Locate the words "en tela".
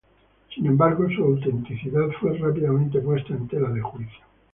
3.35-3.69